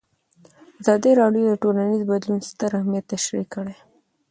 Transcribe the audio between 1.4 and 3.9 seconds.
د ټولنیز بدلون ستر اهميت تشریح کړی.